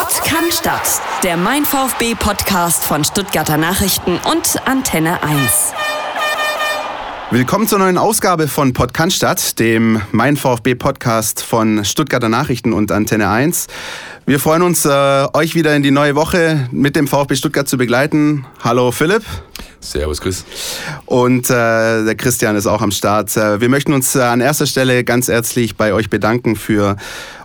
[0.00, 1.02] Sport kann Stadt.
[1.22, 5.74] Der Mein VfB Podcast von Stuttgarter Nachrichten und Antenne 1.
[7.30, 13.28] Willkommen zur neuen Ausgabe von Podcast, dem Mein VfB Podcast von Stuttgarter Nachrichten und Antenne
[13.28, 13.66] 1.
[14.24, 17.76] Wir freuen uns, äh, euch wieder in die neue Woche mit dem VfB Stuttgart zu
[17.76, 18.46] begleiten.
[18.64, 19.24] Hallo Philipp.
[19.80, 20.44] Servus, Chris.
[21.06, 23.34] Und äh, der Christian ist auch am Start.
[23.36, 26.96] Äh, wir möchten uns äh, an erster Stelle ganz herzlich bei euch bedanken für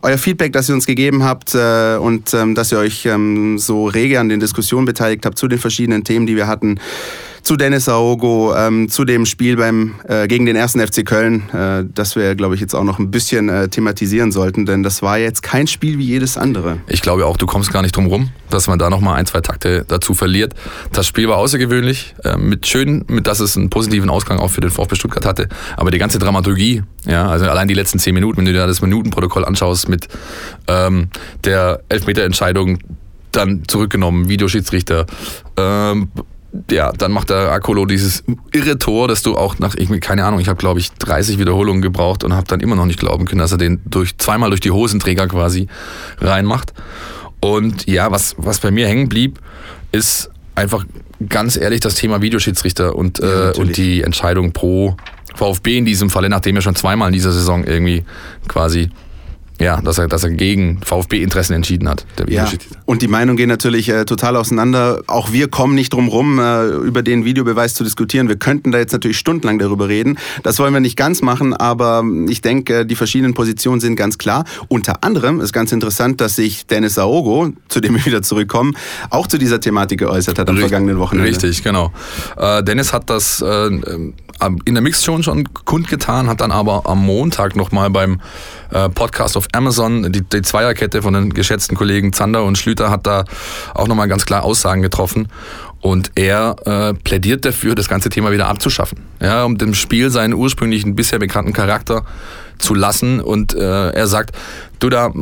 [0.01, 3.87] euer Feedback, das ihr uns gegeben habt äh, und ähm, dass ihr euch ähm, so
[3.87, 6.79] rege an den Diskussionen beteiligt habt zu den verschiedenen Themen, die wir hatten
[7.45, 11.83] zu Dennis Aogo, ähm, zu dem Spiel beim, äh, gegen den ersten FC Köln, äh,
[11.93, 15.19] das wir, glaube ich, jetzt auch noch ein bisschen äh, thematisieren sollten, denn das war
[15.19, 16.79] jetzt kein Spiel wie jedes andere.
[16.87, 19.41] Ich glaube auch, du kommst gar nicht drum rum, dass man da nochmal ein, zwei
[19.41, 20.55] Takte dazu verliert.
[20.91, 24.61] Das Spiel war außergewöhnlich, äh, mit schön, mit dass es einen positiven Ausgang auch für
[24.61, 28.39] den VfB Stuttgart hatte, aber die ganze Dramaturgie, ja, also allein die letzten zehn Minuten,
[28.39, 30.07] wenn du dir das Minutenprotokoll anschaust mit
[30.67, 31.09] ähm,
[31.43, 32.79] der Elfmeterentscheidung,
[33.31, 35.05] dann zurückgenommen, Videoschiedsrichter,
[35.57, 36.09] ähm,
[36.69, 40.39] ja, dann macht der Akolo dieses irre Tor, dass du auch nach, ich, keine Ahnung,
[40.39, 43.39] ich habe glaube ich 30 Wiederholungen gebraucht und habe dann immer noch nicht glauben können,
[43.39, 45.67] dass er den durch zweimal durch die Hosenträger quasi
[46.19, 46.73] reinmacht.
[47.41, 49.39] Und ja, was, was bei mir hängen blieb,
[49.91, 50.85] ist einfach
[51.29, 54.95] ganz ehrlich das Thema Videoschiedsrichter und, ja, äh, und die Entscheidung pro
[55.35, 58.03] VfB in diesem Falle, nachdem er schon zweimal in dieser Saison irgendwie
[58.47, 58.89] quasi
[59.59, 62.05] ja, dass er, dass er gegen VfB-Interessen entschieden hat.
[62.27, 62.49] ja.
[62.85, 65.01] Und die Meinungen gehen natürlich äh, total auseinander.
[65.07, 68.27] Auch wir kommen nicht drum rum, äh, über den Videobeweis zu diskutieren.
[68.27, 70.17] Wir könnten da jetzt natürlich stundenlang darüber reden.
[70.43, 74.43] Das wollen wir nicht ganz machen, aber ich denke, die verschiedenen Positionen sind ganz klar.
[74.67, 78.75] Unter anderem ist ganz interessant, dass sich Dennis Aogo, zu dem wir wieder zurückkommen,
[79.09, 81.29] auch zu dieser Thematik geäußert hat am Richtig, vergangenen Wochenende.
[81.29, 81.91] Richtig, genau.
[82.37, 83.69] Äh, Dennis hat das äh,
[84.65, 88.21] in der Mixzone schon kundgetan, hat dann aber am Montag nochmal beim
[88.71, 93.07] äh, Podcast auf Amazon, die, die Zweierkette von den geschätzten Kollegen Zander und Schlüter hat
[93.07, 93.25] da
[93.73, 95.27] auch nochmal ganz klar Aussagen getroffen.
[95.81, 98.99] Und er äh, plädiert dafür, das ganze Thema wieder abzuschaffen.
[99.21, 102.05] Ja, um dem Spiel seinen ursprünglichen bisher bekannten Charakter
[102.57, 103.21] zu lassen.
[103.21, 104.35] Und äh, er sagt,
[104.79, 105.13] du da,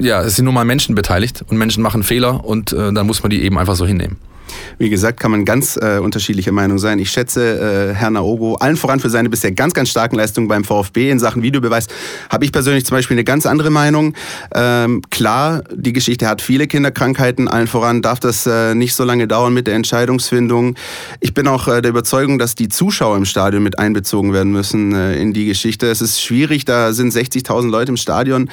[0.00, 3.22] ja, es sind nun mal Menschen beteiligt und Menschen machen Fehler und äh, dann muss
[3.22, 4.18] man die eben einfach so hinnehmen.
[4.78, 6.98] Wie gesagt, kann man ganz äh, unterschiedlicher Meinung sein.
[6.98, 10.64] Ich schätze äh, Herrn Naogo allen voran für seine bisher ganz, ganz starken Leistungen beim
[10.64, 11.86] VfB in Sachen Videobeweis.
[12.30, 14.14] Habe ich persönlich zum Beispiel eine ganz andere Meinung.
[14.54, 17.48] Ähm, klar, die Geschichte hat viele Kinderkrankheiten.
[17.48, 20.76] Allen voran darf das äh, nicht so lange dauern mit der Entscheidungsfindung.
[21.20, 24.94] Ich bin auch äh, der Überzeugung, dass die Zuschauer im Stadion mit einbezogen werden müssen
[24.94, 25.88] äh, in die Geschichte.
[25.88, 28.50] Es ist schwierig, da sind 60.000 Leute im Stadion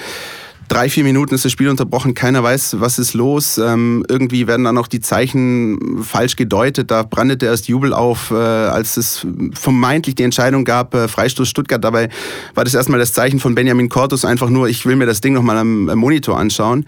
[0.70, 3.58] drei, vier Minuten ist das Spiel unterbrochen, keiner weiß, was ist los.
[3.58, 6.92] Ähm, irgendwie werden dann auch die Zeichen falsch gedeutet.
[6.92, 11.84] Da brandete erst Jubel auf, äh, als es vermeintlich die Entscheidung gab, äh, Freistoß Stuttgart.
[11.84, 12.10] Dabei
[12.56, 15.34] war das erstmal das Zeichen von Benjamin Cortus, einfach nur, ich will mir das Ding
[15.34, 16.86] nochmal am, am Monitor anschauen.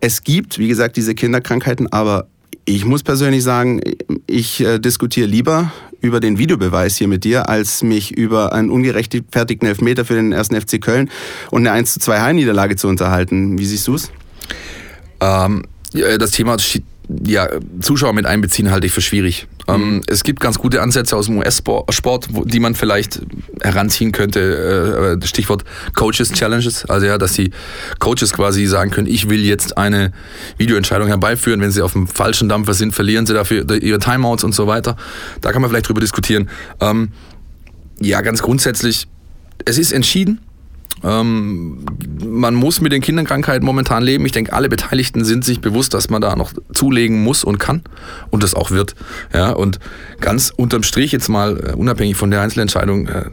[0.00, 2.26] Es gibt, wie gesagt, diese Kinderkrankheiten, aber
[2.64, 3.80] ich muss persönlich sagen,
[4.26, 5.72] ich äh, diskutiere lieber
[6.02, 10.60] über den Videobeweis hier mit dir, als mich über einen ungerechtfertigten Elfmeter für den ersten
[10.60, 11.08] FC Köln
[11.50, 13.58] und eine 1 zu 2 Heimniederlage zu unterhalten.
[13.58, 14.10] Wie siehst du es?
[15.20, 16.56] Ähm, das Thema
[17.24, 17.48] ja,
[17.80, 19.46] Zuschauer mit einbeziehen halte ich für schwierig.
[19.68, 20.02] Ähm, mhm.
[20.06, 23.20] es gibt ganz gute Ansätze aus dem US-Sport, die man vielleicht
[23.62, 25.18] heranziehen könnte.
[25.20, 25.64] Äh, Stichwort
[25.94, 26.84] Coaches Challenges.
[26.86, 27.50] Also ja, dass die
[27.98, 30.12] Coaches quasi sagen können, ich will jetzt eine
[30.58, 31.60] Videoentscheidung herbeiführen.
[31.60, 34.96] Wenn sie auf dem falschen Dampfer sind, verlieren sie dafür ihre Timeouts und so weiter.
[35.40, 36.48] Da kann man vielleicht drüber diskutieren.
[36.80, 37.12] Ähm,
[38.00, 39.06] ja, ganz grundsätzlich,
[39.64, 40.40] es ist entschieden.
[41.04, 41.84] Ähm,
[42.24, 44.24] man muss mit den Kinderkrankheiten momentan leben.
[44.26, 47.82] Ich denke, alle Beteiligten sind sich bewusst, dass man da noch zulegen muss und kann
[48.30, 48.94] und das auch wird.
[49.32, 49.78] Ja, und
[50.20, 53.24] ganz unterm Strich jetzt mal, äh, unabhängig von der Einzelentscheidung, äh,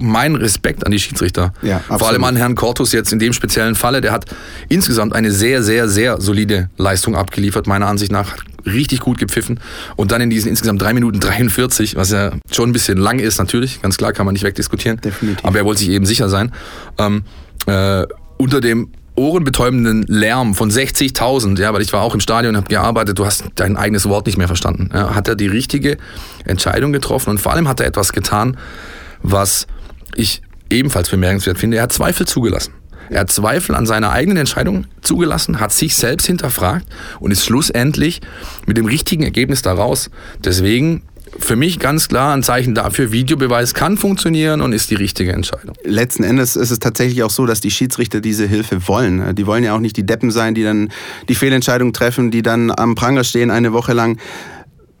[0.00, 1.52] mein Respekt an die Schiedsrichter.
[1.62, 4.00] Ja, Vor allem an Herrn Cortus jetzt in dem speziellen Falle.
[4.00, 4.26] Der hat
[4.68, 8.36] insgesamt eine sehr, sehr, sehr solide Leistung abgeliefert, meiner Ansicht nach.
[8.66, 9.60] Richtig gut gepfiffen.
[9.96, 13.38] Und dann in diesen insgesamt 3 Minuten 43, was ja schon ein bisschen lang ist,
[13.38, 13.80] natürlich.
[13.80, 15.00] Ganz klar, kann man nicht wegdiskutieren.
[15.00, 15.44] Definitiv.
[15.44, 16.52] Aber er wollte sich eben sicher sein.
[16.98, 17.22] Ähm,
[17.66, 18.04] äh,
[18.36, 22.68] unter dem ohrenbetäubenden Lärm von 60.000, ja, weil ich war auch im Stadion und habe
[22.68, 24.90] gearbeitet, du hast dein eigenes Wort nicht mehr verstanden.
[24.92, 25.98] Ja, hat er die richtige
[26.44, 28.56] Entscheidung getroffen und vor allem hat er etwas getan,
[29.22, 29.66] was
[30.14, 31.76] ich ebenfalls bemerkenswert finde.
[31.78, 32.72] Er hat Zweifel zugelassen.
[33.10, 36.86] Er hat Zweifel an seiner eigenen Entscheidung zugelassen, hat sich selbst hinterfragt
[37.20, 38.20] und ist schlussendlich
[38.66, 40.10] mit dem richtigen Ergebnis daraus.
[40.44, 41.02] Deswegen
[41.38, 45.74] für mich ganz klar ein Zeichen dafür, Videobeweis kann funktionieren und ist die richtige Entscheidung.
[45.84, 49.34] Letzten Endes ist es tatsächlich auch so, dass die Schiedsrichter diese Hilfe wollen.
[49.34, 50.90] Die wollen ja auch nicht die Deppen sein, die dann
[51.28, 54.18] die Fehlentscheidung treffen, die dann am Pranger stehen eine Woche lang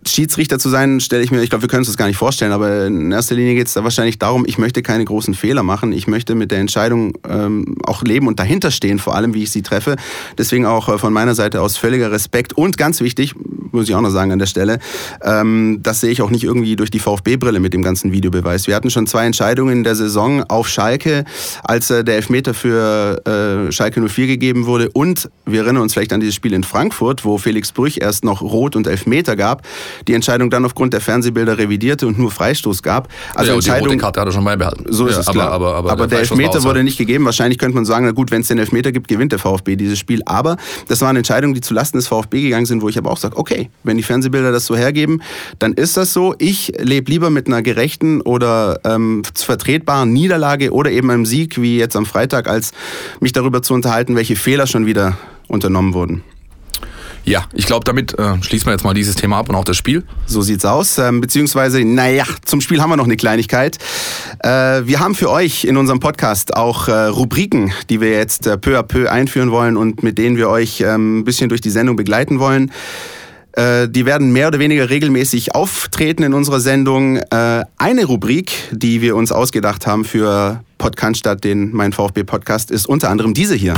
[0.06, 2.52] Schiedsrichter zu sein, stelle ich mir, ich glaube, wir können uns das gar nicht vorstellen,
[2.52, 5.92] aber in erster Linie geht es da wahrscheinlich darum, ich möchte keine großen Fehler machen.
[5.92, 9.50] Ich möchte mit der Entscheidung ähm, auch leben und dahinter stehen, vor allem, wie ich
[9.50, 9.96] sie treffe.
[10.36, 13.34] Deswegen auch äh, von meiner Seite aus völliger Respekt und ganz wichtig,
[13.72, 14.78] muss ich auch noch sagen an der Stelle,
[15.22, 18.66] ähm, das sehe ich auch nicht irgendwie durch die VfB-Brille mit dem ganzen Videobeweis.
[18.66, 21.24] Wir hatten schon zwei Entscheidungen in der Saison auf Schalke,
[21.64, 23.22] als äh, der Elfmeter für
[23.68, 27.24] äh, Schalke 04 gegeben wurde und wir erinnern uns vielleicht an dieses Spiel in Frankfurt,
[27.24, 29.62] wo Felix Brüch erst noch Rot und Elfmeter gab,
[30.06, 33.08] die Entscheidung dann aufgrund der Fernsehbilder revidierte und nur Freistoß gab.
[33.34, 34.84] Also ja, Entscheidung, die rote Karte hat er schon beibehalten.
[34.88, 35.50] So ist ja, es klar.
[35.50, 37.24] Aber, aber, aber, aber der, der Elfmeter wurde nicht gegeben.
[37.24, 39.98] Wahrscheinlich könnte man sagen, na gut, wenn es den Elfmeter gibt, gewinnt der VfB dieses
[39.98, 40.22] Spiel.
[40.26, 40.56] Aber
[40.86, 43.57] das waren Entscheidungen, die zulasten des VfB gegangen sind, wo ich aber auch sage, okay,
[43.84, 45.22] wenn die Fernsehbilder das so hergeben,
[45.58, 46.34] dann ist das so.
[46.38, 51.78] Ich lebe lieber mit einer gerechten oder ähm, vertretbaren Niederlage oder eben einem Sieg, wie
[51.78, 52.72] jetzt am Freitag, als
[53.20, 55.18] mich darüber zu unterhalten, welche Fehler schon wieder
[55.48, 56.22] unternommen wurden.
[57.28, 59.76] Ja, ich glaube, damit äh, schließen wir jetzt mal dieses Thema ab und auch das
[59.76, 60.02] Spiel.
[60.24, 60.96] So sieht's aus.
[60.96, 63.76] Ähm, beziehungsweise, naja, zum Spiel haben wir noch eine Kleinigkeit.
[64.38, 64.48] Äh,
[64.86, 68.78] wir haben für euch in unserem Podcast auch äh, Rubriken, die wir jetzt äh, peu
[68.78, 71.96] à peu einführen wollen und mit denen wir euch ähm, ein bisschen durch die Sendung
[71.96, 72.72] begleiten wollen.
[73.58, 77.16] Äh, die werden mehr oder weniger regelmäßig auftreten in unserer Sendung.
[77.16, 82.70] Äh, eine Rubrik, die wir uns ausgedacht haben für Podcast statt den Mein VfB Podcast,
[82.70, 83.74] ist unter anderem diese hier.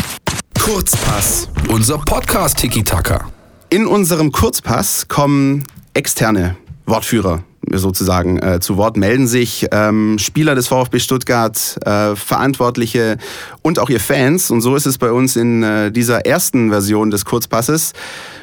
[0.60, 1.48] Kurzpass.
[1.68, 3.30] Unser Podcast Tiki Taka.
[3.70, 7.42] In unserem Kurzpass kommen externe Wortführer
[7.72, 13.16] sozusagen äh, zu Wort, melden sich ähm, Spieler des VfB Stuttgart, äh, Verantwortliche
[13.62, 14.50] und auch ihr Fans.
[14.50, 17.92] Und so ist es bei uns in äh, dieser ersten Version des Kurzpasses.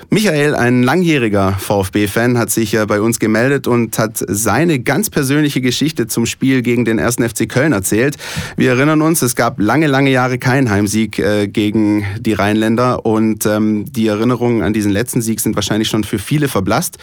[0.10, 6.08] Michael, ein langjähriger VfB-Fan, hat sich bei uns gemeldet und hat seine ganz persönliche Geschichte
[6.08, 7.16] zum Spiel gegen den 1.
[7.16, 8.16] FC Köln erzählt.
[8.56, 13.46] Wir erinnern uns, es gab lange, lange Jahre keinen Heimsieg äh, gegen die Rheinländer und
[13.46, 16.98] ähm, die Erinnerungen an diesen letzten Sieg sind wahrscheinlich schon für viele verblasst.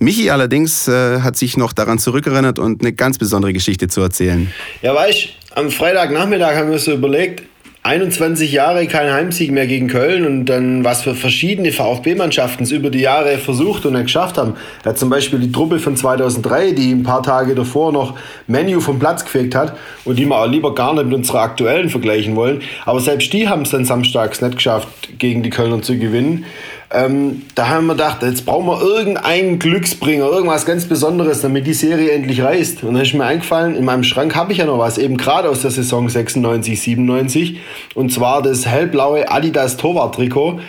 [0.00, 4.52] Michi allerdings äh, hat sich noch daran zurückerinnert und eine ganz besondere Geschichte zu erzählen.
[4.82, 7.44] Ja, weißt am Freitagnachmittag haben wir so überlegt,
[7.84, 12.90] 21 Jahre kein Heimsieg mehr gegen Köln und dann was für verschiedene VfB-Mannschaften es über
[12.90, 14.54] die Jahre versucht und geschafft haben.
[14.82, 18.98] Da zum Beispiel die Truppe von 2003, die ein paar Tage davor noch Menu vom
[18.98, 22.62] Platz gefegt hat und die wir auch lieber gar nicht mit unserer aktuellen vergleichen wollen.
[22.84, 24.88] Aber selbst die haben es dann samstags nicht geschafft,
[25.18, 26.44] gegen die Kölner zu gewinnen.
[26.90, 31.74] Ähm, da haben wir gedacht, jetzt brauchen wir irgendeinen Glücksbringer, irgendwas ganz Besonderes, damit die
[31.74, 32.82] Serie endlich reißt.
[32.82, 35.50] Und dann ist mir eingefallen, in meinem Schrank habe ich ja noch was, eben gerade
[35.50, 37.58] aus der Saison 96, 97.
[37.94, 40.60] Und zwar das hellblaue Adidas Torwart-Trikot.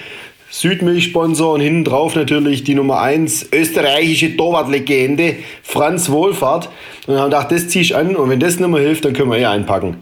[0.52, 6.66] Südmilch-Sponsor und hinten drauf natürlich die Nummer 1 österreichische Torwartlegende Franz Wohlfahrt.
[7.06, 9.06] Und dann haben wir gedacht, das ziehe ich an und wenn das nicht mehr hilft,
[9.06, 9.98] dann können wir eh einpacken.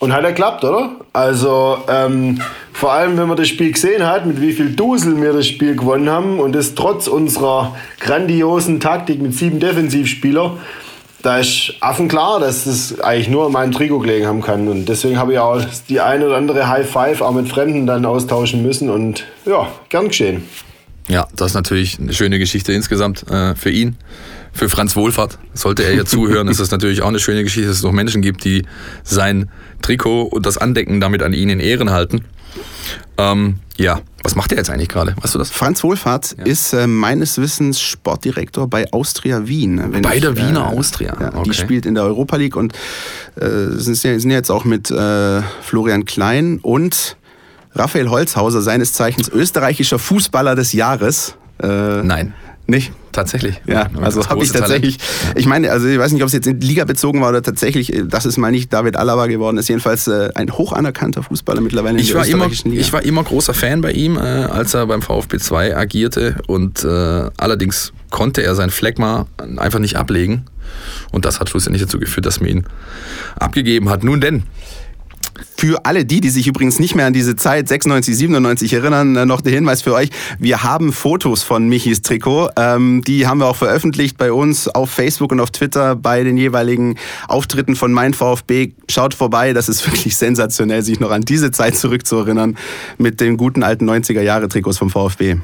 [0.00, 0.96] Und hat er geklappt, oder?
[1.12, 2.40] Also ähm,
[2.72, 5.76] vor allem, wenn man das Spiel gesehen hat, mit wie viel Dusel wir das Spiel
[5.76, 10.58] gewonnen haben und das trotz unserer grandiosen Taktik mit sieben Defensivspielern,
[11.22, 14.68] da ist affenklar, dass das eigentlich nur an meinem Trikot gelegen haben kann.
[14.68, 15.58] Und deswegen habe ich auch
[15.88, 20.08] die eine oder andere High Five auch mit Fremden dann austauschen müssen und ja, gern
[20.08, 20.44] geschehen.
[21.08, 23.96] Ja, das ist natürlich eine schöne Geschichte insgesamt äh, für ihn
[24.54, 27.78] für Franz Wohlfahrt, sollte er ja zuhören, ist das natürlich auch eine schöne Geschichte, dass
[27.78, 28.64] es noch Menschen gibt, die
[29.02, 29.50] sein
[29.82, 32.24] Trikot und das Andecken damit an ihn in Ehren halten.
[33.18, 35.14] Ähm, ja, was macht er jetzt eigentlich gerade?
[35.20, 35.50] Weißt du das?
[35.50, 36.44] Franz Wohlfahrt ja.
[36.44, 40.00] ist äh, meines Wissens Sportdirektor bei Austria Wien.
[40.02, 41.16] bei ich, der Wiener äh, Austria.
[41.20, 41.42] Ja, okay.
[41.44, 42.72] Die spielt in der Europa League und
[43.36, 47.16] äh, sind, sind jetzt auch mit äh, Florian Klein und
[47.72, 51.36] Raphael Holzhauser, seines Zeichens österreichischer Fußballer des Jahres.
[51.60, 52.34] Äh, Nein.
[52.66, 52.92] Nicht?
[53.12, 53.60] Tatsächlich.
[53.66, 54.98] Ja, also habe ich tatsächlich.
[54.98, 55.38] Talent.
[55.38, 57.92] Ich meine, also ich weiß nicht, ob es jetzt in Liga bezogen war oder tatsächlich,
[57.92, 59.68] äh, dass es mal nicht David Alaba geworden ist.
[59.68, 62.80] Jedenfalls äh, ein hoch anerkannter Fußballer mittlerweile ich in der war immer, Liga.
[62.80, 66.84] Ich war immer großer Fan bei ihm, äh, als er beim VfB 2 agierte und
[66.84, 66.88] äh,
[67.36, 70.46] allerdings konnte er sein Phlegma einfach nicht ablegen.
[71.12, 72.64] Und das hat schlussendlich dazu geführt, dass man ihn
[73.36, 74.02] abgegeben hat.
[74.04, 74.44] Nun denn,
[75.56, 79.26] für alle die, die sich übrigens nicht mehr an diese Zeit 96, 97 erinnern, äh,
[79.26, 80.10] noch der Hinweis für euch.
[80.38, 82.50] Wir haben Fotos von Michis Trikot.
[82.56, 86.36] Ähm, die haben wir auch veröffentlicht bei uns auf Facebook und auf Twitter bei den
[86.36, 86.96] jeweiligen
[87.28, 88.72] Auftritten von Mein VfB.
[88.88, 92.56] Schaut vorbei, das ist wirklich sensationell, sich noch an diese Zeit zurückzuerinnern
[92.98, 95.36] mit den guten alten 90er Jahre Trikots vom VfB.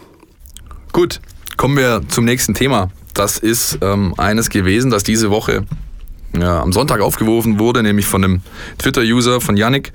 [0.93, 1.21] Gut,
[1.57, 2.91] kommen wir zum nächsten Thema.
[3.15, 5.65] Das ist ähm, eines gewesen, das diese Woche
[6.39, 8.41] ja, am Sonntag aufgeworfen wurde, nämlich von einem
[8.79, 9.93] Twitter-User von Yannick,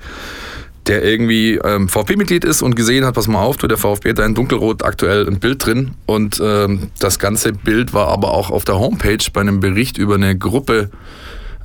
[0.86, 4.24] der irgendwie ähm, VfB-Mitglied ist und gesehen hat, pass mal auf, der VfB hat da
[4.24, 5.92] in Dunkelrot aktuell ein Bild drin.
[6.06, 10.14] Und ähm, das ganze Bild war aber auch auf der Homepage bei einem Bericht über
[10.14, 10.90] eine Gruppe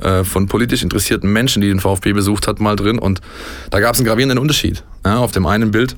[0.01, 2.97] äh, von politisch interessierten Menschen, die den VfB besucht hat, mal drin.
[2.97, 3.21] Und
[3.69, 4.83] da gab es einen gravierenden Unterschied.
[5.05, 5.95] Ja, auf dem einen Bild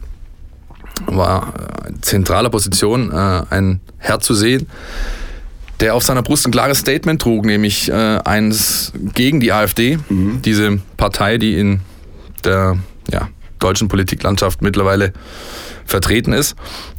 [1.06, 1.53] war
[1.88, 4.68] in zentraler Position äh, ein Herr zu sehen,
[5.80, 10.42] der auf seiner Brust ein klares Statement trug, nämlich äh, eins gegen die AfD, mhm.
[10.42, 11.82] diese Partei, die in
[12.44, 12.77] der
[13.12, 15.13] ja, deutschen Politiklandschaft mittlerweile
[15.86, 16.56] vertreten ist.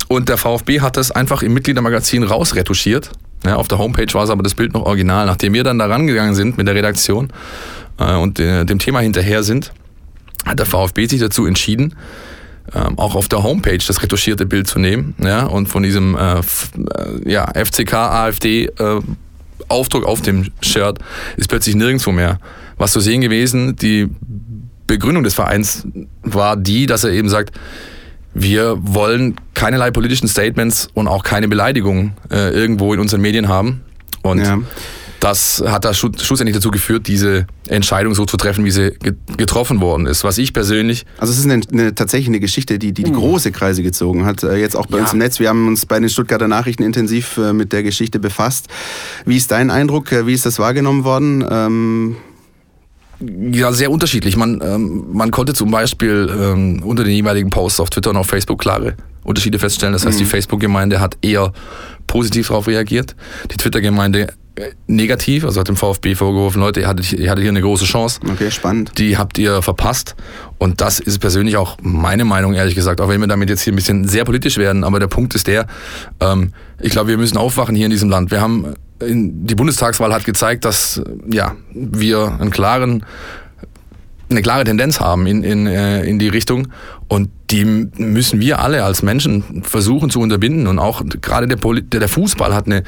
[0.08, 3.10] Und der VfB hat das einfach im Mitgliedermagazin rausretuschiert.
[3.44, 5.26] Ja, auf der Homepage war es aber das Bild noch original.
[5.26, 7.32] Nachdem wir dann da rangegangen sind mit der Redaktion
[7.98, 9.72] äh, und äh, dem Thema hinterher sind,
[10.44, 11.94] hat der VfB sich dazu entschieden,
[12.74, 16.38] ähm, auch auf der Homepage das retuschierte Bild zu nehmen ja, und von diesem äh,
[16.38, 16.42] äh
[17.26, 19.00] ja, FCK AfD äh,
[19.68, 20.98] Aufdruck auf dem Shirt
[21.36, 22.38] ist plötzlich nirgendwo mehr
[22.76, 23.76] was zu sehen gewesen.
[23.76, 24.08] Die
[24.86, 25.86] Begründung des Vereins
[26.22, 27.54] war die, dass er eben sagt,
[28.34, 33.82] wir wollen keinerlei politischen Statements und auch keine Beleidigungen äh, irgendwo in unseren Medien haben.
[34.22, 34.58] Und ja.
[35.24, 38.92] Das hat da schlussendlich dazu geführt, diese Entscheidung so zu treffen, wie sie
[39.38, 40.22] getroffen worden ist.
[40.22, 41.06] Was ich persönlich.
[41.16, 43.16] Also es ist eine, eine tatsächlich eine Geschichte, die, die, die hm.
[43.16, 44.42] große Kreise gezogen hat.
[44.42, 45.04] Äh, jetzt auch bei ja.
[45.04, 45.40] uns im Netz.
[45.40, 48.68] Wir haben uns bei den Stuttgarter Nachrichten intensiv äh, mit der Geschichte befasst.
[49.24, 50.12] Wie ist dein Eindruck?
[50.12, 51.42] Äh, wie ist das wahrgenommen worden?
[51.50, 52.16] Ähm
[53.50, 54.36] ja, sehr unterschiedlich.
[54.36, 58.26] Man, ähm, man konnte zum Beispiel ähm, unter den jeweiligen Posts auf Twitter und auf
[58.26, 59.94] Facebook klare Unterschiede feststellen.
[59.94, 60.24] Das heißt, mhm.
[60.24, 61.54] die Facebook-Gemeinde hat eher
[62.06, 63.16] positiv darauf reagiert.
[63.50, 64.34] Die Twitter-Gemeinde
[64.86, 68.20] negativ, also hat dem VfB vorgeworfen, Leute, ihr hattet, ihr hattet hier eine große Chance.
[68.30, 68.92] Okay, spannend.
[68.98, 70.14] Die habt ihr verpasst.
[70.58, 73.72] Und das ist persönlich auch meine Meinung, ehrlich gesagt, auch wenn wir damit jetzt hier
[73.72, 74.84] ein bisschen sehr politisch werden.
[74.84, 75.66] Aber der Punkt ist der,
[76.20, 78.30] ähm, ich glaube, wir müssen aufwachen hier in diesem Land.
[78.30, 83.04] Wir haben die Bundestagswahl hat gezeigt, dass ja, wir einen klaren,
[84.34, 86.68] eine klare Tendenz haben in, in, äh, in die Richtung.
[87.08, 90.66] Und die müssen wir alle als Menschen versuchen zu unterbinden.
[90.66, 92.82] Und auch gerade der, der Fußball hat eine,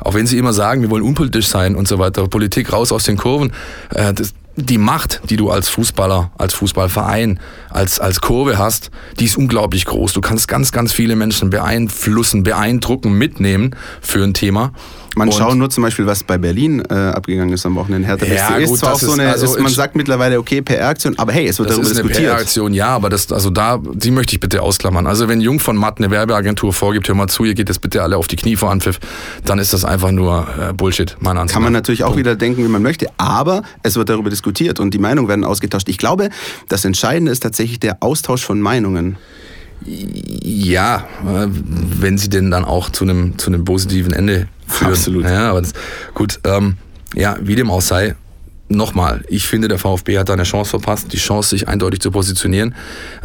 [0.00, 3.04] auch wenn sie immer sagen, wir wollen unpolitisch sein und so weiter, Politik raus aus
[3.04, 3.52] den Kurven,
[3.90, 7.40] äh, das, die Macht, die du als Fußballer, als Fußballverein,
[7.70, 10.12] als, als Kurve hast, die ist unglaublich groß.
[10.12, 14.72] Du kannst ganz, ganz viele Menschen beeinflussen, beeindrucken, mitnehmen für ein Thema.
[15.16, 18.08] Man und schaut nur zum Beispiel, was bei Berlin äh, abgegangen ist am Wochenende.
[18.08, 21.18] Hertha ja, ist gut, zwar auch so eine, also ist, man sagt mittlerweile, okay, PR-Aktion,
[21.18, 22.32] aber hey, es wird das darüber ist eine diskutiert.
[22.32, 25.06] PR-Aktion, ja, aber das, also da, die möchte ich bitte ausklammern.
[25.06, 28.02] Also wenn Jung von Matt eine Werbeagentur vorgibt, hör mal zu, ihr geht jetzt bitte
[28.02, 29.00] alle auf die Knie vor Anpfiff,
[29.44, 32.20] dann ist das einfach nur äh, Bullshit, meiner Ansicht Kann man natürlich auch Punkt.
[32.20, 35.88] wieder denken, wie man möchte, aber es wird darüber diskutiert und die Meinungen werden ausgetauscht.
[35.88, 36.30] Ich glaube,
[36.68, 39.16] das Entscheidende ist tatsächlich der Austausch von Meinungen.
[39.84, 44.92] Ja, äh, wenn sie denn dann auch zu einem, zu einem positiven Ende führen.
[44.92, 45.24] Absolut.
[45.24, 45.72] Ja, aber das,
[46.14, 46.76] gut, ähm,
[47.14, 48.16] ja, wie dem auch sei,
[48.68, 52.10] nochmal, ich finde, der VfB hat da eine Chance verpasst, die Chance, sich eindeutig zu
[52.10, 52.74] positionieren.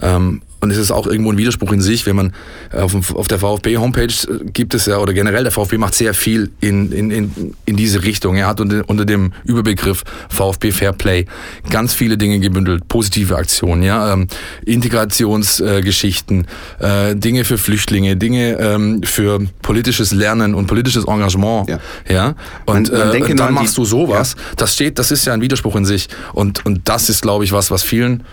[0.01, 2.33] Ähm, und es ist auch irgendwo ein Widerspruch in sich, wenn man
[2.71, 6.49] äh, auf, der VfB-Homepage äh, gibt es ja, oder generell der VfB macht sehr viel
[6.61, 8.35] in, in, in, in diese Richtung.
[8.35, 11.25] Er hat unter, unter dem Überbegriff VfB Fairplay
[11.69, 14.27] ganz viele Dinge gebündelt, positive Aktionen, ja, ähm,
[14.65, 16.47] Integrationsgeschichten,
[16.79, 21.69] äh, äh, Dinge für Flüchtlinge, Dinge ähm, für politisches Lernen und politisches Engagement.
[21.69, 21.79] Ja.
[22.09, 22.35] ja?
[22.65, 24.35] Und man, man äh, dann machst du sowas.
[24.37, 24.43] Ja.
[24.57, 26.07] Das steht, das ist ja ein Widerspruch in sich.
[26.33, 28.23] Und, und das ist, glaube ich, was, was vielen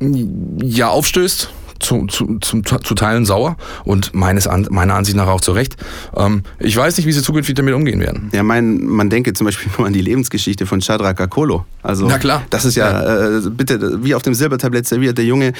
[0.00, 1.50] ja aufstößt.
[1.78, 5.76] Zu, zu, zu, zu Teilen sauer und meines meiner Ansicht nach auch zu Recht.
[6.16, 8.30] Ähm, ich weiß nicht, wie sie zukünftig damit umgehen werden.
[8.32, 11.66] Ja, mein, man denke zum Beispiel nur an die Lebensgeschichte von Shadrach Akolo.
[11.82, 12.44] Also, Na klar.
[12.48, 13.36] Das ist ja, ja.
[13.36, 15.18] Äh, bitte wie auf dem Silbertablett serviert.
[15.18, 15.52] Der Junge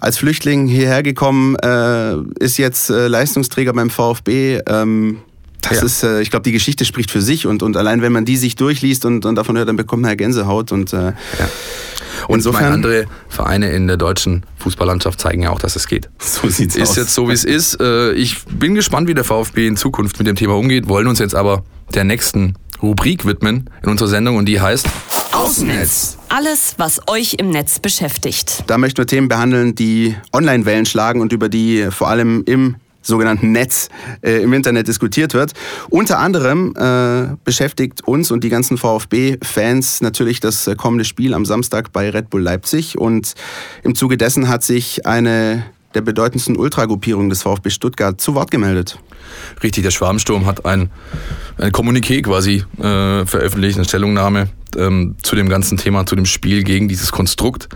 [0.00, 4.60] als Flüchtling hierher gekommen, äh, ist jetzt äh, Leistungsträger beim VfB.
[4.64, 5.18] Ähm,
[5.60, 5.84] das ja.
[5.84, 8.36] ist, äh, ich glaube, die Geschichte spricht für sich und, und allein wenn man die
[8.36, 11.14] sich durchliest und, und davon hört, dann bekommt man ja Gänsehaut und äh, ja.
[12.28, 16.08] Und Insofern, andere Vereine in der deutschen Fußballlandschaft zeigen ja auch, dass es geht.
[16.18, 16.90] So sieht's ist aus.
[16.90, 17.80] Ist jetzt so, wie es ist.
[17.80, 21.18] Äh, ich bin gespannt, wie der VfB in Zukunft mit dem Thema umgeht, wollen uns
[21.18, 24.86] jetzt aber der nächsten Rubrik widmen in unserer Sendung und die heißt
[25.32, 26.18] Außennetz.
[26.28, 28.64] Alles, was euch im Netz beschäftigt.
[28.66, 33.52] Da möchten wir Themen behandeln, die Online-Wellen schlagen und über die vor allem im sogenannten
[33.52, 33.88] Netz
[34.22, 35.52] äh, im Internet diskutiert wird.
[35.88, 41.44] Unter anderem äh, beschäftigt uns und die ganzen VfB-Fans natürlich das äh, kommende Spiel am
[41.44, 42.98] Samstag bei Red Bull Leipzig.
[42.98, 43.34] Und
[43.82, 45.64] im Zuge dessen hat sich eine
[45.94, 48.98] der bedeutendsten Ultragruppierungen des VfB Stuttgart zu Wort gemeldet.
[49.62, 50.90] Richtig, der Schwarmsturm hat ein,
[51.56, 56.62] ein Kommuniqué quasi äh, veröffentlicht, eine Stellungnahme ähm, zu dem ganzen Thema, zu dem Spiel
[56.62, 57.68] gegen dieses Konstrukt.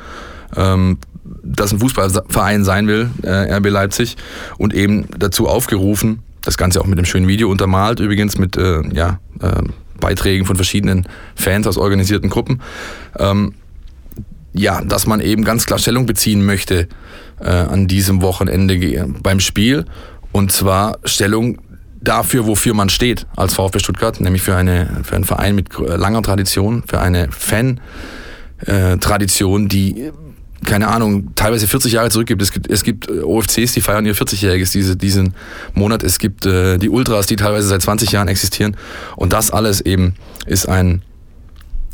[0.57, 0.99] Ähm,
[1.43, 4.17] das ein Fußballverein sein will, äh, RB Leipzig,
[4.59, 8.83] und eben dazu aufgerufen, das Ganze auch mit einem schönen Video untermalt, übrigens mit äh,
[8.93, 9.63] ja, äh,
[10.01, 12.61] Beiträgen von verschiedenen Fans aus organisierten Gruppen.
[13.19, 13.55] Ähm,
[14.53, 16.89] ja, dass man eben ganz klar Stellung beziehen möchte
[17.41, 19.87] äh, an diesem Wochenende beim Spiel.
[20.33, 21.57] Und zwar Stellung
[22.01, 26.21] dafür, wofür man steht als VfB Stuttgart, nämlich für, eine, für einen Verein mit langer
[26.23, 30.11] Tradition, für eine Fan-Tradition, die
[30.65, 32.41] keine Ahnung, teilweise 40 Jahre zurückgibt.
[32.43, 35.35] Es gibt, es gibt äh, OFCs, die feiern ihr 40-Jähriges diese, diesen
[35.75, 36.03] Monat.
[36.03, 38.77] Es gibt äh, die Ultras, die teilweise seit 20 Jahren existieren.
[39.17, 40.15] Und das alles eben
[40.47, 41.03] ist ein,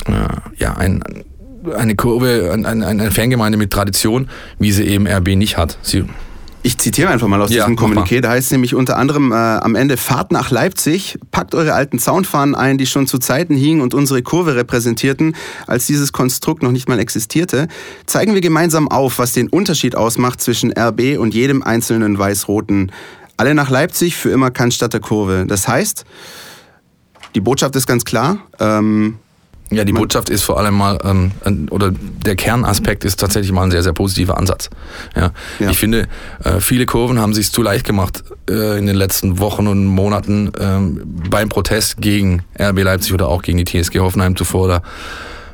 [0.07, 0.13] äh,
[0.57, 1.03] ja, ein,
[1.77, 5.79] eine Kurve, ein, ein, eine Fangemeinde mit Tradition, wie sie eben RB nicht hat.
[5.83, 6.05] Sie
[6.69, 7.79] ich zitiere einfach mal aus Ja, diesem.
[7.79, 8.21] Kommuniqué.
[8.21, 11.99] Da heißt es nämlich unter anderem äh, am Ende, fahrt nach Leipzig, packt eure alten
[11.99, 15.35] Zaunfahnen ein, die schon zu Zeiten hingen und unsere Kurve repräsentierten,
[15.67, 17.69] als dieses Konstrukt noch nicht mal existierte.
[18.05, 22.93] Zeigen wir gemeinsam auf, was den Unterschied ausmacht zwischen RB und jedem einzelnen Weiß-Roten.
[23.39, 25.47] Alle nach Leipzig, für immer Cannstatt der Kurve.
[25.49, 26.05] Das heißt,
[27.35, 28.41] die Botschaft ist ganz klar.
[28.61, 29.15] Ähm,
[29.71, 31.33] Ja, die Botschaft ist vor allem mal, ähm,
[31.71, 34.71] oder der Kernaspekt ist tatsächlich mal ein sehr, sehr positiver Ansatz.
[35.15, 35.33] Ja.
[35.59, 35.71] Ja.
[35.71, 36.09] Ich finde,
[36.43, 40.51] äh, viele Kurven haben sich zu leicht gemacht äh, in den letzten Wochen und Monaten
[40.59, 44.69] ähm, beim Protest gegen RB Leipzig oder auch gegen die TSG Hoffenheim zuvor.
[44.69, 44.83] Da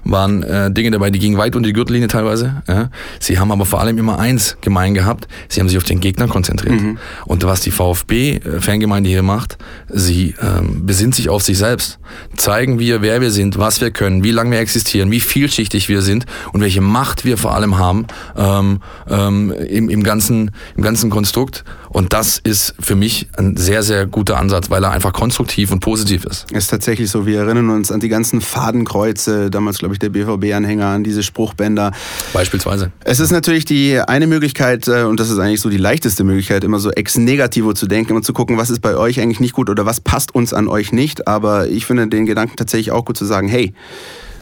[0.05, 2.63] waren äh, Dinge dabei, die gingen weit unter die Gürtellinie teilweise.
[2.69, 2.91] Ja.
[3.21, 6.29] Sie haben aber vor allem immer eins gemein gehabt, sie haben sich auf den Gegner
[6.29, 6.81] konzentriert.
[7.27, 9.59] Und was die VfB-Fangemeinde hier macht,
[9.89, 11.99] sie ähm, besinnt sich auf sich selbst.
[12.37, 16.03] Zeigen wir, wer wir sind, was wir können, wie lange wir existieren, wie vielschichtig wir
[16.03, 18.07] sind und welche Macht wir vor allem haben
[18.37, 21.65] ähm, ähm, im, im, ganzen, im ganzen Konstrukt.
[21.95, 25.79] Und das ist für mich ein sehr, sehr guter Ansatz, weil er einfach konstruktiv und
[25.79, 26.51] positiv ist.
[26.51, 27.25] Ist tatsächlich so.
[27.25, 31.93] Wir erinnern uns an die ganzen Fadenkreuze, damals glaube ich der BVB-Anhänger, an diese Spruchbänder.
[32.33, 32.91] Beispielsweise.
[33.05, 36.65] Es ist natürlich die eine Möglichkeit, äh, und das ist eigentlich so die leichteste Möglichkeit,
[36.65, 39.55] immer so ex negativo zu denken und zu gucken, was ist bei euch eigentlich nicht
[39.55, 41.29] gut oder was passt uns an euch nicht.
[41.29, 43.73] Aber ich finde den Gedanken tatsächlich auch gut zu sagen, hey,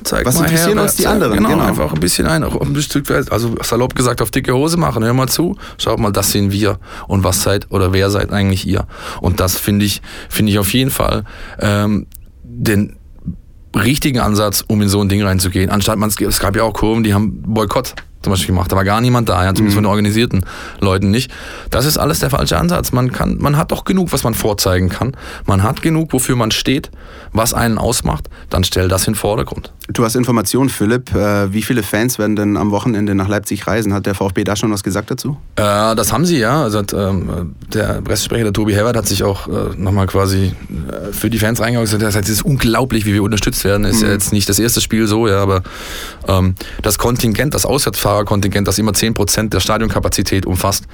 [0.04, 1.36] Zeig Was mal interessieren her, uns die zeig- anderen?
[1.36, 1.64] Genau, Genau.
[1.64, 5.04] einfach ein bisschen ein, ein Stück weit, also salopp gesagt, auf dicke Hose machen.
[5.04, 6.78] Hör mal zu, schaut mal, das sind wir
[7.08, 8.86] und was seid oder wer seid eigentlich ihr?
[9.20, 11.24] Und das finde ich, finde ich auf jeden Fall
[11.60, 12.06] ähm,
[12.44, 12.96] den
[13.74, 15.70] richtigen Ansatz, um in so ein Ding reinzugehen.
[15.70, 18.70] Anstatt man, es gab ja auch Kurven, die haben Boykott zum Beispiel gemacht.
[18.72, 20.44] Da war gar niemand da, ja, zumindest von den organisierten
[20.80, 21.30] Leuten nicht.
[21.70, 22.92] Das ist alles der falsche Ansatz.
[22.92, 25.16] Man kann, man hat doch genug, was man vorzeigen kann.
[25.46, 26.90] Man hat genug, wofür man steht,
[27.32, 28.28] was einen ausmacht.
[28.50, 29.72] Dann stell das in den Vordergrund.
[29.88, 31.14] du hast Informationen, Philipp.
[31.14, 33.94] Äh, wie viele Fans werden denn am Wochenende nach Leipzig reisen?
[33.94, 35.36] Hat der VfB da schon was gesagt dazu?
[35.56, 35.62] Äh,
[35.94, 36.62] das haben sie ja.
[36.62, 41.12] Also hat, ähm, der Pressesprecher, der Tobi Herbert, hat sich auch äh, nochmal quasi äh,
[41.12, 43.84] für die Fans reingehauen und gesagt, das ist unglaublich, wie wir unterstützt werden.
[43.84, 45.62] Ist ja jetzt nicht das erste Spiel so, ja, aber
[46.28, 47.66] ähm, das Kontingent, das
[48.12, 50.84] Auswärtsfahrerkontingent, das immer 10% der Stadionkapazität umfasst,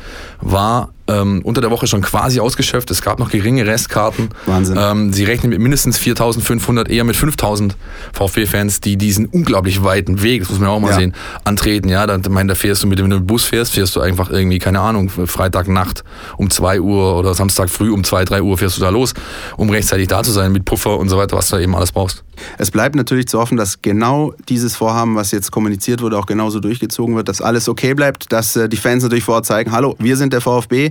[0.41, 2.91] war ähm, unter der Woche schon quasi ausgeschöpft.
[2.91, 4.29] Es gab noch geringe Restkarten.
[4.47, 4.77] Wahnsinn.
[4.79, 7.73] Ähm, sie rechnen mit mindestens 4.500, eher mit 5.000
[8.13, 10.97] VfB-Fans, die diesen unglaublich weiten Weg, das muss man auch mal Ja.
[10.97, 11.89] sehen, antreten.
[11.89, 13.97] Ja, da, meine, da fährst du mit dem, wenn du mit dem Bus fährst, fährst
[13.97, 16.05] du einfach irgendwie, keine Ahnung, Freitagnacht
[16.37, 19.15] um 2 Uhr oder Samstag früh um 2, 3 Uhr fährst du da los,
[19.57, 21.93] um rechtzeitig da zu sein mit Puffer und so weiter, was du da eben alles
[21.93, 22.25] brauchst.
[22.57, 26.61] Es bleibt natürlich zu hoffen, dass genau dieses Vorhaben, was jetzt kommuniziert wurde, auch genauso
[26.61, 29.97] durchgezogen wird, dass alles okay bleibt, dass äh, die Fans natürlich vor Ort zeigen, hallo,
[29.99, 30.91] wir sind der VfB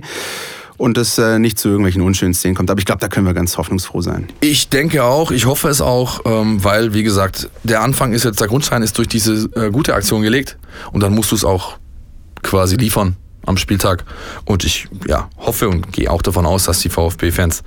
[0.78, 2.70] und es äh, nicht zu irgendwelchen unschönen Szenen kommt.
[2.70, 4.28] Aber ich glaube, da können wir ganz hoffnungsfroh sein.
[4.40, 8.40] Ich denke auch, ich hoffe es auch, ähm, weil, wie gesagt, der Anfang ist jetzt,
[8.40, 10.56] der Grundstein ist durch diese äh, gute Aktion gelegt
[10.92, 11.78] und dann musst du es auch
[12.42, 14.04] quasi liefern am Spieltag.
[14.44, 17.62] Und ich ja, hoffe und gehe auch davon aus, dass die VfB-Fans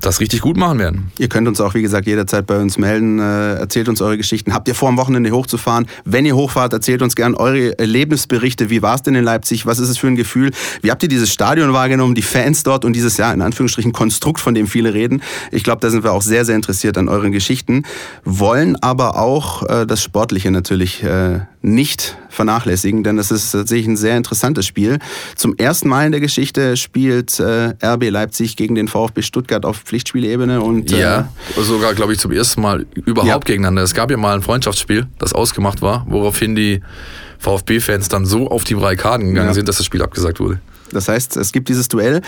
[0.00, 1.12] das richtig gut machen werden.
[1.18, 3.18] Ihr könnt uns auch, wie gesagt, jederzeit bei uns melden.
[3.18, 4.52] Äh, erzählt uns eure Geschichten.
[4.52, 5.86] Habt ihr vor, am Wochenende hochzufahren?
[6.04, 8.70] Wenn ihr hochfahrt, erzählt uns gern eure Erlebnisberichte.
[8.70, 9.66] Wie war es denn in Leipzig?
[9.66, 10.50] Was ist es für ein Gefühl?
[10.82, 14.40] Wie habt ihr dieses Stadion wahrgenommen, die Fans dort und dieses, ja, in Anführungsstrichen Konstrukt,
[14.40, 15.22] von dem viele reden?
[15.50, 17.84] Ich glaube, da sind wir auch sehr, sehr interessiert an euren Geschichten.
[18.24, 23.96] Wollen aber auch äh, das Sportliche natürlich äh, nicht vernachlässigen, denn es ist tatsächlich ein
[23.96, 24.98] sehr interessantes Spiel.
[25.34, 29.82] Zum ersten Mal in der Geschichte spielt äh, RB Leipzig gegen den VfB Stuttgart auf
[29.98, 33.38] Pflichtspielebene und äh, Ja, sogar, glaube ich, zum ersten Mal überhaupt Ja.
[33.38, 33.82] gegeneinander.
[33.82, 36.80] Es gab ja mal ein Freundschaftsspiel, das ausgemacht war, woraufhin die
[37.38, 39.54] VfB-Fans dann so auf die Barrikaden gegangen Ja.
[39.54, 40.58] sind, dass das Spiel abgesagt wurde.
[40.90, 42.22] Das heißt, es gibt dieses Duell.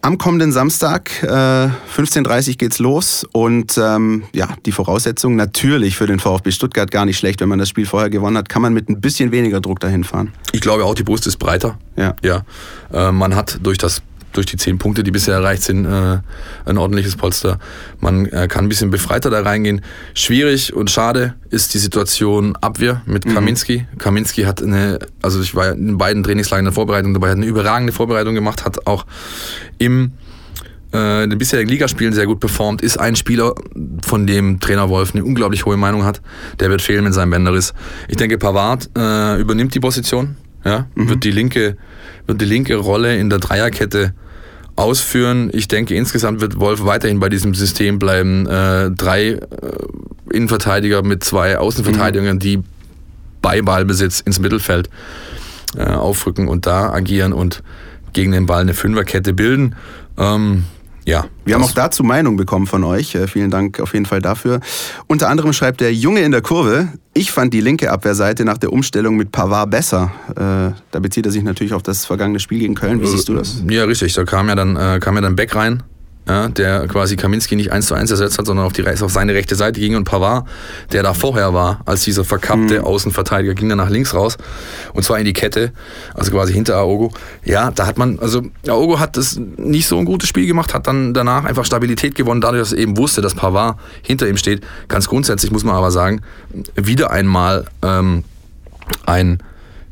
[0.00, 6.06] Am kommenden Samstag, äh, 15.30 Uhr geht's los und ähm, ja, die Voraussetzungen natürlich für
[6.06, 7.40] den VfB Stuttgart gar nicht schlecht.
[7.40, 10.04] Wenn man das Spiel vorher gewonnen hat, kann man mit ein bisschen weniger Druck dahin
[10.04, 10.32] fahren.
[10.52, 11.78] Ich glaube auch, die Brust ist breiter.
[11.96, 12.14] Ja.
[12.22, 12.44] Ja.
[12.92, 14.00] Äh, man hat durch das
[14.32, 16.18] durch die zehn Punkte, die bisher erreicht sind, äh,
[16.64, 17.58] ein ordentliches Polster.
[18.00, 19.82] Man äh, kann ein bisschen befreiter da reingehen.
[20.14, 23.86] Schwierig und schade ist die Situation Abwehr mit Kaminski.
[23.98, 27.46] Kaminski hat eine, also ich war in beiden Trainingslagern in der Vorbereitung dabei, hat eine
[27.46, 29.06] überragende Vorbereitung gemacht, hat auch
[29.78, 30.12] im
[30.92, 33.54] äh, in den bisherigen Ligaspielen sehr gut performt, ist ein Spieler,
[34.02, 36.22] von dem Trainer Wolf eine unglaublich hohe Meinung hat.
[36.60, 37.74] Der wird fehlen mit seinem Bänderriss.
[38.08, 41.76] Ich denke, Pavard äh, übernimmt die Position, ja, wird, die linke,
[42.28, 44.12] wird die linke Rolle in der Dreierkette
[44.76, 45.50] ausführen.
[45.52, 48.46] Ich denke, insgesamt wird Wolf weiterhin bei diesem System bleiben.
[48.46, 49.40] Äh, drei äh,
[50.30, 52.62] Innenverteidiger mit zwei Außenverteidigern, die
[53.42, 54.88] bei Ballbesitz ins Mittelfeld
[55.76, 57.62] äh, aufrücken und da agieren und
[58.12, 59.74] gegen den Ball eine Fünferkette bilden.
[60.16, 60.64] Ähm,
[61.08, 63.14] ja, wir haben auch dazu Meinung bekommen von euch.
[63.14, 64.60] Äh, vielen Dank auf jeden Fall dafür.
[65.06, 68.74] Unter anderem schreibt der Junge in der Kurve, ich fand die linke Abwehrseite nach der
[68.74, 70.12] Umstellung mit Pavard besser.
[70.32, 73.00] Äh, da bezieht er sich natürlich auf das vergangene Spiel gegen Köln.
[73.00, 73.62] Wie siehst du das?
[73.70, 74.12] Ja, richtig.
[74.12, 75.82] Da kam ja dann, äh, kam ja dann Beck rein
[76.28, 79.34] ja, der quasi Kaminski nicht eins zu eins ersetzt hat, sondern auf, die, auf seine
[79.34, 80.46] rechte Seite ging und Pavard,
[80.92, 82.84] der da vorher war, als dieser verkappte mhm.
[82.84, 84.36] Außenverteidiger, ging dann nach links raus
[84.92, 85.72] und zwar in die Kette,
[86.14, 87.12] also quasi hinter Aogo.
[87.44, 90.86] Ja, da hat man, also Aogo hat das nicht so ein gutes Spiel gemacht, hat
[90.86, 94.62] dann danach einfach Stabilität gewonnen, dadurch, dass er eben wusste, dass Pavard hinter ihm steht.
[94.88, 96.20] Ganz grundsätzlich muss man aber sagen,
[96.76, 98.24] wieder einmal ähm,
[99.06, 99.38] ein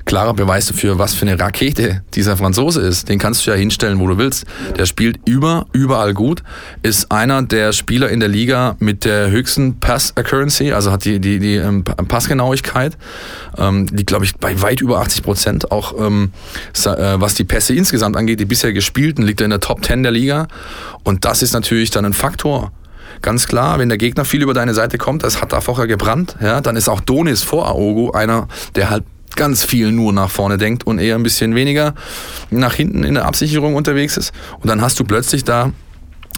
[0.07, 3.09] klarer Beweis dafür, was für eine Rakete dieser Franzose ist.
[3.09, 4.47] Den kannst du ja hinstellen, wo du willst.
[4.79, 6.43] Der spielt über, überall gut,
[6.83, 11.41] ist einer der Spieler in der Liga mit der höchsten Pass-Accuracy, also hat die, die,
[11.41, 12.97] die ähm, Passgenauigkeit,
[13.59, 15.73] ähm, liegt, glaube ich, bei weit über 80 Prozent.
[15.73, 16.31] Auch ähm,
[16.73, 20.05] äh, was die Pässe insgesamt angeht, die bisher gespielten, liegt er in der Top 10
[20.05, 20.47] der Liga.
[21.03, 22.73] Und das ist natürlich dann ein Faktor
[23.23, 26.37] ganz klar, wenn der Gegner viel über deine Seite kommt, das hat da vorher gebrannt,
[26.41, 29.05] ja, dann ist auch Donis vor Aogo einer, der halt
[29.37, 31.95] ganz viel nur nach vorne denkt und eher ein bisschen weniger
[32.51, 34.33] nach hinten in der Absicherung unterwegs ist.
[34.61, 35.73] Und dann hast du plötzlich da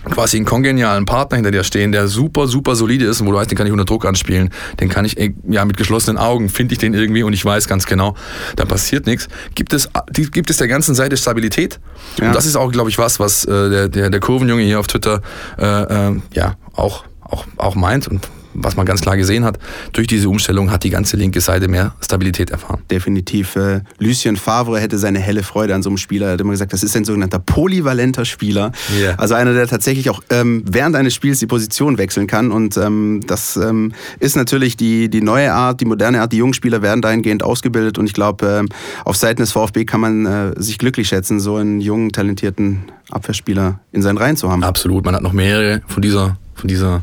[0.05, 3.39] quasi einen kongenialen Partner hinter dir stehen, der super, super solide ist und wo du
[3.39, 5.17] weißt, den kann ich unter Druck anspielen, den kann ich
[5.49, 8.15] ja mit geschlossenen Augen, finde ich den irgendwie und ich weiß ganz genau,
[8.57, 9.29] da passiert nichts.
[9.55, 11.81] Gibt es, gibt es der ganzen Seite Stabilität?
[12.19, 12.29] Ja.
[12.29, 14.87] Und das ist auch, glaube ich, was, was äh, der, der, der Kurvenjunge hier auf
[14.87, 15.21] Twitter
[15.59, 18.29] äh, äh, ja auch, auch, auch meint und
[18.63, 19.59] was man ganz klar gesehen hat,
[19.93, 22.83] durch diese Umstellung hat die ganze linke Seite mehr Stabilität erfahren.
[22.91, 23.57] Definitiv.
[23.57, 26.27] Äh, Lucien Favre hätte seine helle Freude an so einem Spieler.
[26.27, 28.73] Er hat immer gesagt, das ist ein sogenannter polyvalenter Spieler.
[28.99, 29.15] Yeah.
[29.17, 32.51] Also einer, der tatsächlich auch ähm, während eines Spiels die Position wechseln kann.
[32.51, 36.33] Und ähm, das ähm, ist natürlich die, die neue Art, die moderne Art.
[36.33, 37.99] Die jungen Spieler werden dahingehend ausgebildet.
[37.99, 38.69] Und ich glaube, ähm,
[39.05, 43.81] auf Seiten des VfB kann man äh, sich glücklich schätzen, so einen jungen, talentierten Abwehrspieler
[43.93, 44.65] in seinen Reihen zu haben.
[44.65, 45.05] Absolut.
[45.05, 47.01] Man hat noch mehrere von dieser, von dieser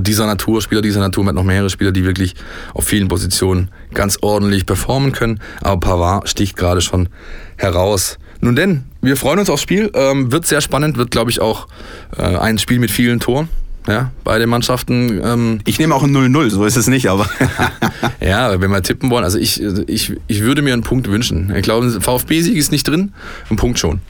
[0.00, 2.34] dieser Natur, Spieler dieser Natur, mit noch mehrere Spieler, die wirklich
[2.72, 5.40] auf vielen Positionen ganz ordentlich performen können.
[5.60, 7.08] Aber Pavard sticht gerade schon
[7.56, 8.18] heraus.
[8.40, 9.90] Nun denn, wir freuen uns aufs Spiel.
[9.94, 11.68] Ähm, wird sehr spannend, wird, glaube ich, auch
[12.16, 13.48] äh, ein Spiel mit vielen Toren.
[13.86, 15.20] Ja, beide Mannschaften.
[15.22, 17.28] Ähm ich nehme auch ein 0-0, so ist es nicht, aber.
[18.20, 21.54] ja, wenn wir tippen wollen, also ich, ich, ich würde mir einen Punkt wünschen.
[21.54, 23.12] Ich glaube, VfB-Sieg ist nicht drin,
[23.50, 24.00] ein Punkt schon.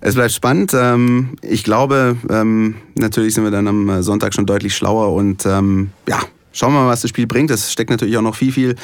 [0.00, 0.72] Es bleibt spannend.
[0.74, 5.90] Ähm, ich glaube, ähm, natürlich sind wir dann am Sonntag schon deutlich schlauer und ähm,
[6.08, 6.20] ja,
[6.52, 7.50] schauen wir mal, was das Spiel bringt.
[7.50, 8.76] Es steckt natürlich auch noch viel, viel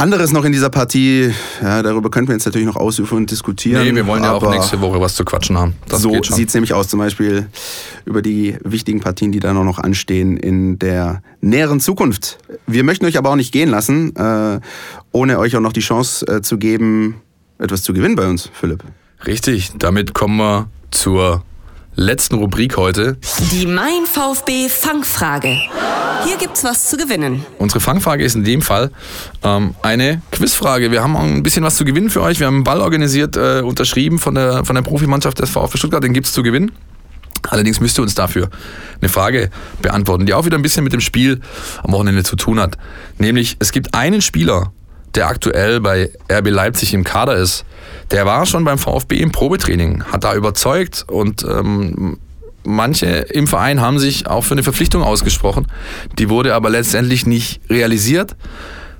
[0.00, 1.30] anderes noch in dieser Partie.
[1.60, 3.84] Ja, darüber könnten wir jetzt natürlich noch ausüben und diskutieren.
[3.84, 5.74] Nee, wir wollen ja auch nächste Woche was zu quatschen haben.
[5.88, 7.48] Das so sieht es nämlich aus, zum Beispiel
[8.06, 12.38] über die wichtigen Partien, die da noch anstehen in der näheren Zukunft.
[12.66, 14.60] Wir möchten euch aber auch nicht gehen lassen, äh,
[15.12, 17.20] ohne euch auch noch die Chance äh, zu geben,
[17.58, 18.82] etwas zu gewinnen bei uns, Philipp.
[19.26, 21.44] Richtig, damit kommen wir zur
[21.94, 23.18] letzten Rubrik heute.
[23.52, 25.58] Die Mein VfB Fangfrage.
[26.24, 27.44] Hier gibt's was zu gewinnen.
[27.58, 28.90] Unsere Fangfrage ist in dem Fall
[29.42, 30.90] ähm, eine Quizfrage.
[30.90, 32.40] Wir haben ein bisschen was zu gewinnen für euch.
[32.40, 36.02] Wir haben einen Ball organisiert, äh, unterschrieben von der, von der Profimannschaft des VfB Stuttgart.
[36.02, 36.72] Den gibt's zu gewinnen.
[37.48, 38.50] Allerdings müsst ihr uns dafür
[39.00, 41.40] eine Frage beantworten, die auch wieder ein bisschen mit dem Spiel
[41.82, 42.76] am Wochenende zu tun hat.
[43.18, 44.72] Nämlich, es gibt einen Spieler,
[45.14, 47.64] der aktuell bei RB Leipzig im Kader ist,
[48.10, 52.18] der war schon beim VfB im Probetraining, hat da überzeugt und ähm,
[52.64, 55.66] manche im Verein haben sich auch für eine Verpflichtung ausgesprochen.
[56.18, 58.36] Die wurde aber letztendlich nicht realisiert.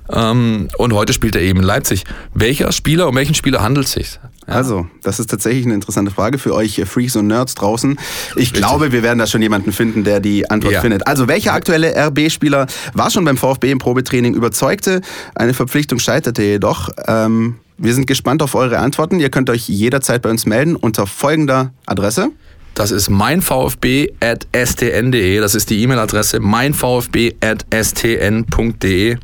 [0.09, 2.03] Ähm, und heute spielt er eben in Leipzig.
[2.33, 4.19] Welcher Spieler, um welchen Spieler handelt es sich?
[4.51, 4.57] Ja.
[4.57, 7.97] Also, das ist tatsächlich eine interessante Frage für euch Freaks und Nerds draußen.
[8.31, 8.61] Ich Richtig.
[8.61, 10.81] glaube, wir werden da schon jemanden finden, der die Antwort ja.
[10.81, 11.07] findet.
[11.07, 15.01] Also, welcher aktuelle RB-Spieler war schon beim VfB im Probetraining, überzeugte?
[15.35, 16.89] Eine Verpflichtung scheiterte jedoch.
[17.07, 19.19] Ähm, wir sind gespannt auf eure Antworten.
[19.19, 22.29] Ihr könnt euch jederzeit bei uns melden unter folgender Adresse.
[22.73, 25.39] Das ist meinvfb.stn.de.
[25.39, 29.17] Das ist die E-Mail-Adresse meinvfb.stn.de.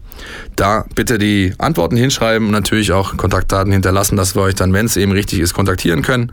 [0.56, 4.86] Da bitte die Antworten hinschreiben und natürlich auch Kontaktdaten hinterlassen, dass wir euch dann, wenn
[4.86, 6.32] es eben richtig ist, kontaktieren können.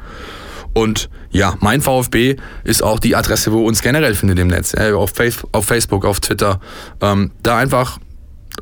[0.75, 4.75] Und ja, mein VfB ist auch die Adresse, wo ihr uns generell findet im Netz.
[4.75, 6.61] Auf, Facebook, auf Twitter.
[7.01, 7.99] Ähm, da einfach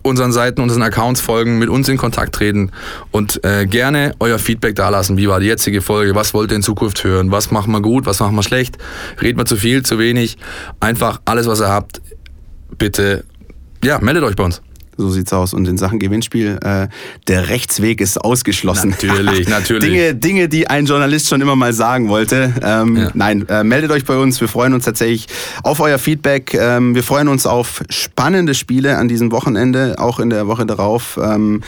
[0.03, 2.71] unseren Seiten, unseren Accounts folgen, mit uns in Kontakt treten
[3.11, 5.17] und äh, gerne euer Feedback dalassen.
[5.17, 6.15] Wie war die jetzige Folge?
[6.15, 7.31] Was wollt ihr in Zukunft hören?
[7.31, 8.07] Was machen wir gut?
[8.07, 8.79] Was machen wir schlecht?
[9.21, 10.39] Reden wir zu viel, zu wenig?
[10.81, 12.01] Einfach alles, was ihr habt,
[12.79, 13.25] bitte,
[13.85, 14.63] ja, meldet euch bei uns.
[14.97, 15.55] So sieht's aus.
[15.55, 16.89] Und in Sachen Gewinnspiel, äh,
[17.27, 18.91] der Rechtsweg ist ausgeschlossen.
[18.91, 19.89] Natürlich, natürlich.
[19.89, 22.53] Dinge, Dinge, die ein Journalist schon immer mal sagen wollte.
[22.63, 23.11] Ähm, ja.
[23.15, 24.41] Nein, äh, meldet euch bei uns.
[24.41, 25.27] Wir freuen uns tatsächlich
[25.63, 26.55] auf euer Feedback.
[26.55, 31.19] Ähm, wir freuen uns auf spannende Spiele an diesem Wochenende, auch in der Woche darauf.
[31.23, 31.63] Ähm,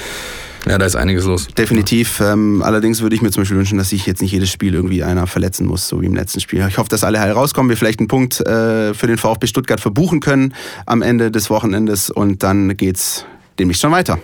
[0.66, 1.48] Ja, da ist einiges los.
[1.48, 2.20] Definitiv.
[2.20, 5.02] Ähm, allerdings würde ich mir zum Beispiel wünschen, dass sich jetzt nicht jedes Spiel irgendwie
[5.02, 6.64] einer verletzen muss, so wie im letzten Spiel.
[6.68, 9.80] Ich hoffe, dass alle heil rauskommen, wir vielleicht einen Punkt äh, für den VfB Stuttgart
[9.80, 10.54] verbuchen können
[10.86, 13.26] am Ende des Wochenendes und dann geht's
[13.58, 14.18] demnächst schon weiter.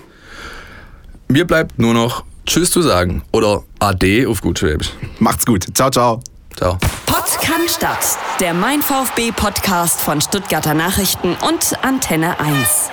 [1.28, 4.90] Mir bleibt nur noch Tschüss zu sagen oder Ade auf gut Schwäbisch.
[5.18, 5.66] Macht's gut.
[5.74, 6.20] Ciao, ciao.
[6.56, 6.78] Ciao.
[7.70, 12.90] Stadt, der Mein VfB Podcast von Stuttgarter Nachrichten und Antenne 1.